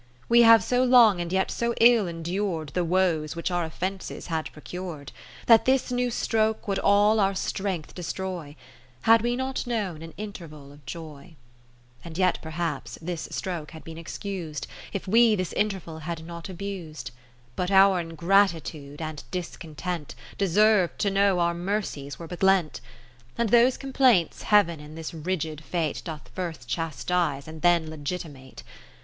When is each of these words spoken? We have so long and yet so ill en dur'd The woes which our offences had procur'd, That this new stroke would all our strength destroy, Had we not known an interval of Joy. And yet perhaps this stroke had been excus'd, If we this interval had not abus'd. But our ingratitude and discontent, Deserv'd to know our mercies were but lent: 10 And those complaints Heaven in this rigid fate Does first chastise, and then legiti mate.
We 0.27 0.41
have 0.41 0.63
so 0.63 0.83
long 0.83 1.21
and 1.21 1.31
yet 1.31 1.51
so 1.51 1.75
ill 1.79 2.07
en 2.07 2.23
dur'd 2.23 2.69
The 2.69 2.83
woes 2.83 3.35
which 3.35 3.51
our 3.51 3.63
offences 3.65 4.25
had 4.25 4.51
procur'd, 4.51 5.11
That 5.45 5.65
this 5.65 5.91
new 5.91 6.09
stroke 6.09 6.67
would 6.67 6.79
all 6.79 7.19
our 7.19 7.35
strength 7.35 7.93
destroy, 7.93 8.55
Had 9.01 9.21
we 9.21 9.35
not 9.35 9.67
known 9.67 10.01
an 10.01 10.15
interval 10.17 10.71
of 10.71 10.83
Joy. 10.87 11.35
And 12.03 12.17
yet 12.17 12.39
perhaps 12.41 12.97
this 12.99 13.27
stroke 13.29 13.69
had 13.73 13.83
been 13.83 13.99
excus'd, 13.99 14.65
If 14.91 15.07
we 15.07 15.35
this 15.35 15.53
interval 15.53 15.99
had 15.99 16.25
not 16.25 16.49
abus'd. 16.49 17.11
But 17.55 17.69
our 17.69 17.99
ingratitude 17.99 19.03
and 19.03 19.23
discontent, 19.29 20.15
Deserv'd 20.39 20.97
to 21.01 21.11
know 21.11 21.37
our 21.37 21.53
mercies 21.53 22.17
were 22.17 22.25
but 22.27 22.41
lent: 22.41 22.77
10 23.37 23.45
And 23.45 23.49
those 23.49 23.77
complaints 23.77 24.41
Heaven 24.41 24.79
in 24.79 24.95
this 24.95 25.13
rigid 25.13 25.63
fate 25.63 26.01
Does 26.05 26.21
first 26.33 26.67
chastise, 26.67 27.47
and 27.47 27.61
then 27.61 27.87
legiti 27.89 28.31
mate. 28.31 28.63